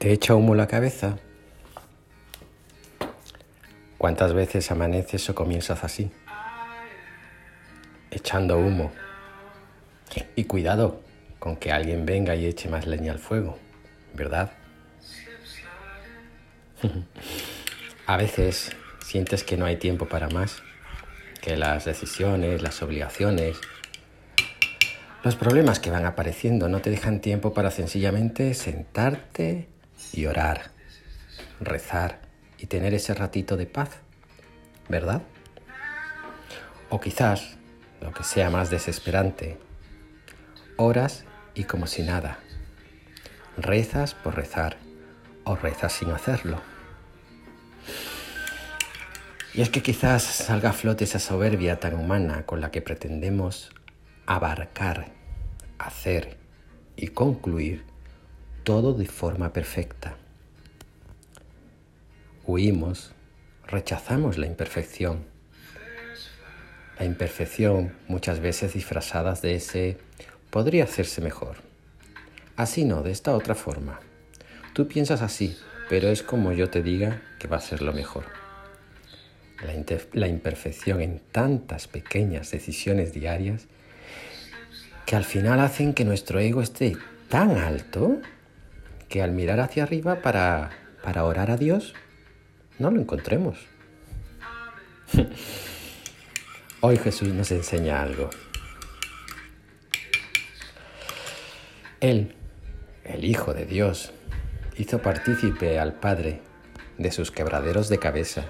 [0.00, 1.18] ¿Te echa humo la cabeza?
[3.98, 6.10] ¿Cuántas veces amaneces o comienzas así?
[8.10, 8.92] Echando humo.
[10.36, 11.02] Y cuidado
[11.38, 13.58] con que alguien venga y eche más leña al fuego,
[14.14, 14.52] ¿verdad?
[18.06, 20.62] A veces sientes que no hay tiempo para más,
[21.42, 23.58] que las decisiones, las obligaciones,
[25.24, 29.68] los problemas que van apareciendo no te dejan tiempo para sencillamente sentarte
[30.12, 30.70] y orar,
[31.60, 32.20] rezar
[32.58, 33.90] y tener ese ratito de paz,
[34.88, 35.22] ¿verdad?
[36.88, 37.56] O quizás,
[38.00, 39.58] lo que sea más desesperante,
[40.76, 42.38] oras y como si nada,
[43.56, 44.76] rezas por rezar
[45.44, 46.60] o rezas sin hacerlo.
[49.52, 53.70] Y es que quizás salga a flote esa soberbia tan humana con la que pretendemos
[54.26, 55.12] abarcar,
[55.78, 56.38] hacer
[56.94, 57.89] y concluir
[58.70, 60.14] todo de forma perfecta.
[62.46, 63.10] Huimos,
[63.66, 65.24] rechazamos la imperfección.
[66.96, 69.98] La imperfección muchas veces disfrazada de ese
[70.50, 71.56] podría hacerse mejor.
[72.54, 73.98] Así no, de esta otra forma.
[74.72, 78.26] Tú piensas así, pero es como yo te diga que va a ser lo mejor.
[79.66, 79.72] La,
[80.12, 83.66] la imperfección en tantas pequeñas decisiones diarias
[85.06, 86.96] que al final hacen que nuestro ego esté
[87.28, 88.20] tan alto
[89.10, 90.70] que al mirar hacia arriba para,
[91.02, 91.94] para orar a Dios,
[92.78, 93.58] no lo encontremos.
[96.80, 98.30] Hoy Jesús nos enseña algo.
[101.98, 102.36] Él,
[103.04, 104.12] el Hijo de Dios,
[104.78, 106.40] hizo partícipe al Padre
[106.96, 108.44] de sus quebraderos de cabeza,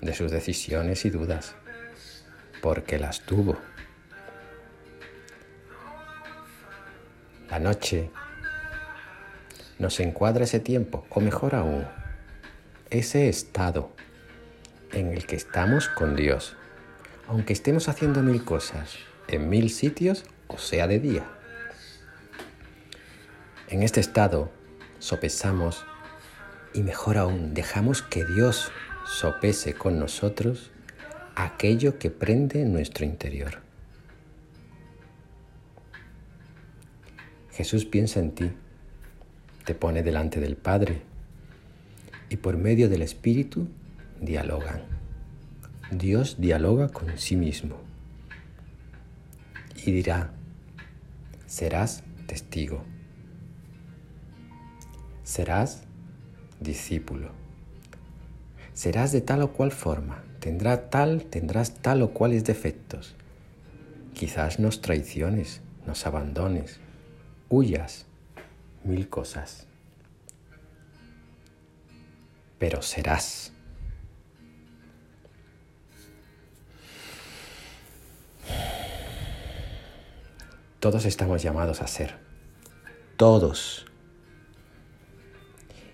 [0.00, 1.56] de sus decisiones y dudas,
[2.62, 3.58] porque las tuvo.
[7.50, 8.10] La noche
[9.80, 11.86] nos encuadra ese tiempo, o mejor aún,
[12.90, 13.90] ese estado
[14.92, 16.54] en el que estamos con Dios,
[17.26, 18.96] aunque estemos haciendo mil cosas,
[19.26, 21.24] en mil sitios o sea de día.
[23.68, 24.50] En este estado
[24.98, 25.86] sopesamos
[26.74, 28.70] y mejor aún dejamos que Dios
[29.06, 30.72] sopese con nosotros
[31.36, 33.62] aquello que prende en nuestro interior.
[37.52, 38.52] Jesús piensa en ti
[39.74, 41.02] pone delante del Padre
[42.28, 43.68] y por medio del Espíritu
[44.20, 44.82] dialogan.
[45.90, 47.76] Dios dialoga con sí mismo
[49.84, 50.30] y dirá,
[51.46, 52.84] serás testigo,
[55.24, 55.82] serás
[56.60, 57.32] discípulo,
[58.72, 63.16] serás de tal o cual forma, tendrá tal, tendrás tal o cuales defectos.
[64.14, 66.78] Quizás nos traiciones, nos abandones,
[67.48, 68.06] huyas
[68.84, 69.66] mil cosas,
[72.58, 73.52] pero serás.
[80.80, 82.14] Todos estamos llamados a ser.
[83.16, 83.84] Todos.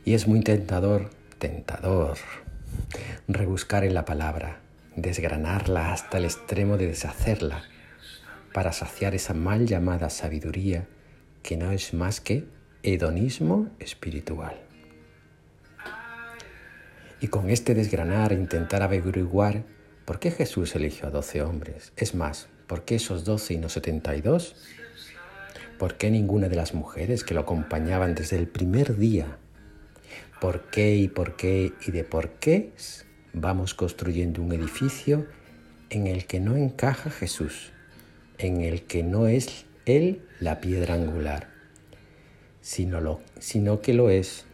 [0.04, 1.10] Y es muy tentador,
[1.41, 2.18] tentador,
[3.26, 4.60] rebuscar en la palabra,
[4.94, 7.64] desgranarla hasta el extremo de deshacerla,
[8.53, 10.86] para saciar esa mal llamada sabiduría
[11.42, 12.47] que no es más que
[12.86, 14.60] hedonismo espiritual.
[17.20, 19.64] Y con este desgranar intentar averiguar
[20.04, 23.69] por qué Jesús eligió a doce hombres, es más, ¿por qué esos doce y no
[23.69, 24.54] setenta y dos?
[25.80, 29.36] ¿Por qué ninguna de las mujeres que lo acompañaban desde el primer día?
[30.41, 32.72] ¿Por qué y por qué y de por qué
[33.32, 35.26] vamos construyendo un edificio
[35.91, 37.72] en el que no encaja Jesús,
[38.38, 41.55] en el que no es Él la piedra angular?
[42.66, 44.45] Sino, lo, sino que lo es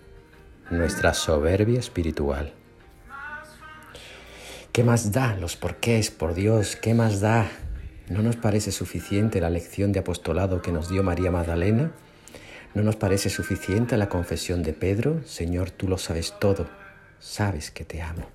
[0.71, 2.53] nuestra soberbia espiritual.
[4.71, 6.77] ¿Qué más da los porqués, por Dios?
[6.77, 7.51] ¿Qué más da?
[8.11, 11.93] ¿No nos parece suficiente la lección de apostolado que nos dio María Magdalena?
[12.75, 15.23] ¿No nos parece suficiente la confesión de Pedro?
[15.25, 16.69] Señor, tú lo sabes todo,
[17.19, 18.29] sabes que te amo.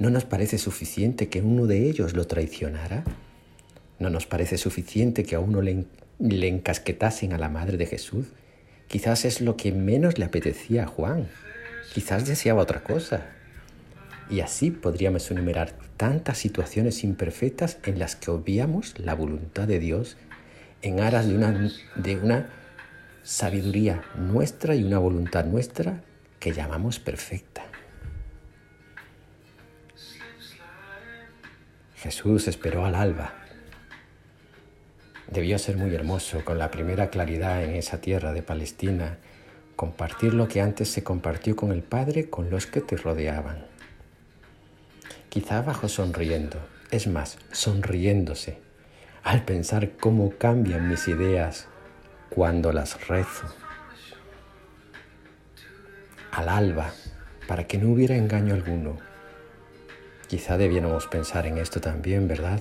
[0.00, 3.04] ¿No nos parece suficiente que uno de ellos lo traicionara?
[4.00, 5.84] ¿No nos parece suficiente que a uno le,
[6.18, 8.26] le encasquetasen a la madre de Jesús?
[8.92, 11.26] Quizás es lo que menos le apetecía a Juan.
[11.94, 13.24] Quizás deseaba otra cosa.
[14.28, 20.18] Y así podríamos enumerar tantas situaciones imperfectas en las que obviamos la voluntad de Dios
[20.82, 22.50] en aras de una, de una
[23.22, 26.02] sabiduría nuestra y una voluntad nuestra
[26.38, 27.62] que llamamos perfecta.
[31.96, 33.41] Jesús esperó al alba
[35.30, 39.18] Debió ser muy hermoso con la primera claridad en esa tierra de Palestina,
[39.76, 43.66] compartir lo que antes se compartió con el Padre con los que te rodeaban.
[45.28, 46.58] Quizá bajo sonriendo,
[46.90, 48.58] es más, sonriéndose,
[49.22, 51.68] al pensar cómo cambian mis ideas
[52.28, 53.46] cuando las rezo.
[56.32, 56.92] Al alba,
[57.46, 58.98] para que no hubiera engaño alguno.
[60.28, 62.60] Quizá debiéramos pensar en esto también, ¿verdad?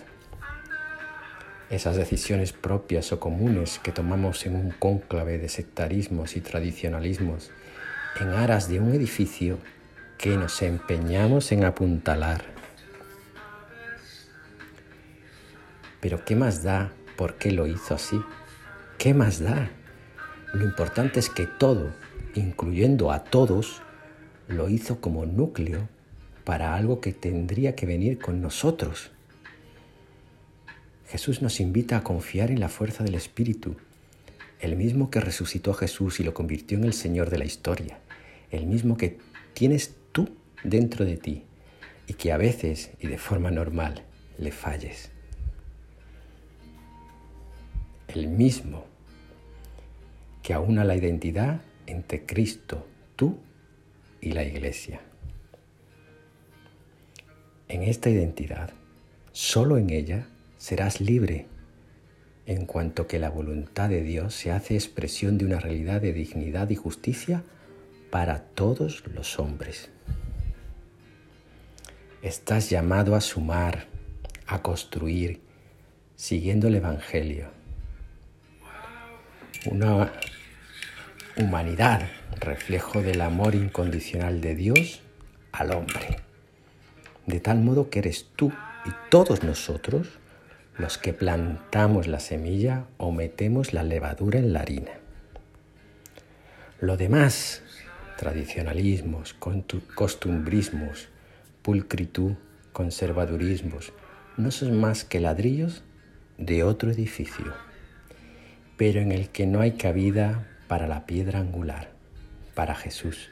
[1.71, 7.49] Esas decisiones propias o comunes que tomamos en un cónclave de sectarismos y tradicionalismos
[8.19, 9.57] en aras de un edificio
[10.17, 12.43] que nos empeñamos en apuntalar.
[16.01, 18.21] Pero ¿qué más da por qué lo hizo así?
[18.97, 19.69] ¿Qué más da?
[20.51, 21.93] Lo importante es que todo,
[22.35, 23.81] incluyendo a todos,
[24.49, 25.87] lo hizo como núcleo
[26.43, 29.11] para algo que tendría que venir con nosotros
[31.11, 33.75] Jesús nos invita a confiar en la fuerza del Espíritu,
[34.61, 37.99] el mismo que resucitó a Jesús y lo convirtió en el Señor de la historia,
[38.49, 39.17] el mismo que
[39.53, 40.29] tienes tú
[40.63, 41.43] dentro de ti
[42.07, 44.05] y que a veces y de forma normal
[44.37, 45.09] le falles.
[48.07, 48.85] El mismo
[50.41, 52.87] que aúna la identidad entre Cristo,
[53.17, 53.37] tú
[54.21, 55.01] y la Iglesia.
[57.67, 58.71] En esta identidad,
[59.33, 60.30] solo en ella,
[60.61, 61.47] serás libre
[62.45, 66.69] en cuanto que la voluntad de Dios se hace expresión de una realidad de dignidad
[66.69, 67.43] y justicia
[68.11, 69.89] para todos los hombres.
[72.21, 73.87] Estás llamado a sumar,
[74.45, 75.41] a construir,
[76.15, 77.49] siguiendo el Evangelio.
[79.65, 80.13] Una
[81.37, 82.07] humanidad,
[82.39, 85.01] reflejo del amor incondicional de Dios
[85.53, 86.17] al hombre.
[87.25, 88.53] De tal modo que eres tú
[88.85, 90.20] y todos nosotros
[90.81, 94.93] los que plantamos la semilla o metemos la levadura en la harina.
[96.79, 97.61] Lo demás,
[98.17, 99.35] tradicionalismos,
[99.93, 101.09] costumbrismos,
[101.61, 102.33] pulcritud,
[102.73, 103.93] conservadurismos,
[104.37, 105.83] no son más que ladrillos
[106.39, 107.53] de otro edificio,
[108.75, 111.91] pero en el que no hay cabida para la piedra angular,
[112.55, 113.29] para Jesús,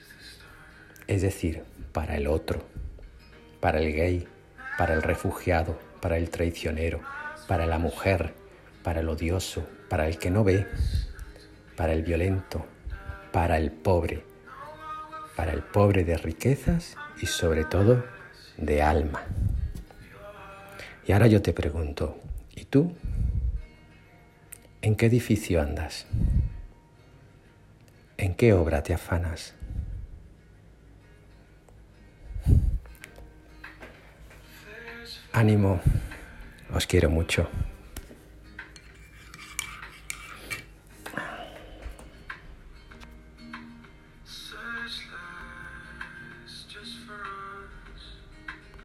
[1.07, 1.63] es decir,
[1.93, 2.63] para el otro,
[3.59, 4.27] para el gay,
[4.77, 7.01] para el refugiado, para el traicionero,
[7.49, 8.35] para la mujer,
[8.83, 10.67] para el odioso, para el que no ve,
[11.75, 12.63] para el violento,
[13.33, 14.23] para el pobre,
[15.35, 18.05] para el pobre de riquezas y sobre todo
[18.57, 19.23] de alma.
[21.07, 22.19] Y ahora yo te pregunto,
[22.55, 22.95] ¿y tú?
[24.83, 26.05] ¿En qué edificio andas?
[28.17, 29.55] ¿En qué obra te afanas?
[35.33, 35.81] Ánimo.
[36.74, 37.48] Os quiero mucho.